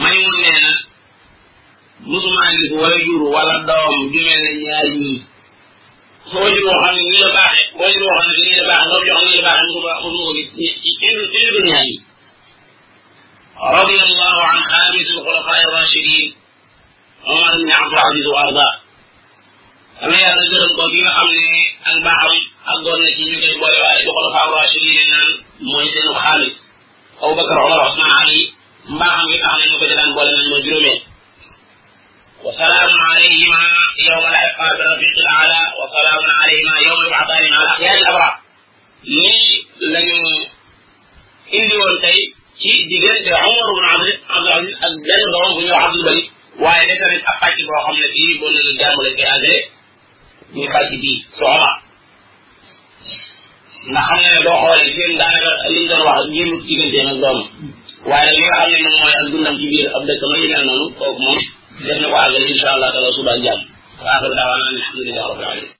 maymun 0.00 0.36
nee 0.44 0.58
na 0.64 0.70
musumaa 2.10 2.52
gis 2.60 2.72
wala 2.80 2.96
jur 3.04 3.22
wala 3.34 3.54
doom 3.68 3.94
ju 4.12 4.18
mel 4.26 4.40
ne 4.44 4.50
ñaar 4.64 4.86
ñii 5.00 5.18
soo 6.32 6.48
jur 6.54 6.64
woo 6.68 6.78
xam 6.82 6.94
ne 6.96 7.02
nii 7.08 7.18
la 7.24 7.30
baaxee 7.36 7.66
boo 7.78 7.90
jur 7.94 8.02
woo 8.06 8.16
xam 8.20 8.30
ne 8.34 8.40
nii 8.44 8.56
la 8.60 8.64
baaxee 8.70 8.88
doom 8.90 9.02
joo 9.06 9.14
xam 9.16 9.24
ne 9.24 9.30
nii 9.30 9.40
la 9.40 9.46
baaxee 9.48 9.66
musu 9.68 9.80
baax 9.86 9.98
musu 10.04 10.22
ko 10.26 10.32
gis 10.36 10.48
ci 10.82 10.90
kenn 11.00 11.18
kenn 11.32 11.48
du 11.54 11.60
ñaar 11.68 11.84
ñi 11.86 11.94
رضي 13.78 13.98
الله 14.08 14.36
عن 14.50 14.60
خامس 14.72 15.08
الخلفاء 15.16 15.60
الراشدين 15.68 16.34
عمر 17.26 17.50
بن 17.62 17.68
عبد 17.78 17.92
العزيز 17.94 18.26
وارضاه 18.34 18.74
dama 20.00 20.16
yàlla 20.24 20.44
gërëm 20.52 20.72
ko 20.78 20.84
gi 20.92 20.98
nga 21.02 21.10
xam 21.16 21.28
ne 21.36 21.44
ak 21.88 21.96
baaxam 22.06 22.36
ak 22.70 22.76
doon 22.84 22.98
na 23.02 23.08
ci 23.16 23.22
ñu 23.28 23.36
koy 23.42 23.54
boole 23.60 23.78
waaye 23.82 24.00
bu 24.06 24.10
xolofaaw 24.16 24.50
rachidine 24.56 25.04
naan 25.12 25.30
mooy 25.70 25.86
seen 25.92 26.12
xaalis 26.22 26.54
أبو 27.22 27.34
بكر 27.34 27.58
عمر 27.60 27.80
عثمان 27.80 28.08
علي 28.22 28.52
ما 28.88 29.06
هم 29.14 29.30
يتعلم 29.30 29.78
بجدان 29.80 30.14
بولنا 30.14 30.40
المجرمين 30.40 31.00
وسلام 32.44 32.90
عليهما 33.10 33.60
يوم 34.10 34.26
الحق 34.30 34.58
بالرفيق 34.60 35.14
الأعلى 35.24 35.60
وسلام 35.80 36.22
عليهما 36.40 36.74
يوم 36.88 37.06
يبعثان 37.06 37.52
على 37.54 37.68
أخيار 37.70 37.98
الأبرار 38.02 38.38
ني 39.04 39.62
لنو 39.94 40.48
إندي 41.54 41.76
ونتي 41.82 42.18
كي 42.62 42.72
ديجان 42.90 43.34
عمر 43.36 43.66
بن 43.78 43.84
عبد 44.32 44.46
العزيز 44.46 44.74
أجل 44.84 45.24
دوام 45.34 45.56
بني 45.56 45.70
وحد 45.70 45.94
البلي 45.94 46.30
وإذا 46.60 46.94
كانت 47.00 47.24
أفاكي 47.36 47.62
بروحهم 47.66 47.94
لكي 47.96 48.38
بولنا 48.40 48.60
الجامل 48.70 49.12
لكي 49.12 49.26
أزيك 49.36 49.72
ni 50.54 50.66
xal 50.70 50.86
ci 50.90 50.96
bii 51.02 51.18
soxla 51.38 51.70
ndax 53.90 54.08
xam 54.08 54.18
nga 54.22 54.34
ne 54.36 54.44
boo 54.46 54.58
xoolee 54.62 54.92
seen 54.96 55.12
daanaka 55.20 55.50
li 55.68 55.74
ñu 55.76 55.82
doon 55.90 56.02
wax 56.08 56.20
jéemut 56.34 56.62
diggante 56.66 57.00
nag 57.08 57.18
doom 57.22 57.38
waaye 58.10 58.40
nag 58.50 58.68
li 58.72 58.78
nga 58.82 58.92
xam 59.00 59.00
ne 59.00 59.00
moom 59.00 59.00
mooy 59.00 59.14
ak 59.20 59.26
dundam 59.32 59.56
ci 59.60 59.66
biir 59.72 59.88
ab 59.96 60.02
dëkk 60.08 60.22
ma 60.30 60.36
yu 60.42 60.46
mel 60.52 60.62
noonu 60.66 60.86
kooku 60.98 61.20
moom 61.24 61.38
def 61.86 61.98
na 62.00 62.08
ko 62.12 62.16
àggal 62.24 62.44
insha 62.52 62.68
allah 62.74 62.90
taala 62.94 63.10
suba 63.16 63.32
jàmm 63.44 63.60
wa 64.04 64.08
aaxiru 64.14 64.34
daawaanaa 64.36 64.70
alhamdulilah 64.80 65.24
rabbil 65.30 65.46
alamin 65.52 65.73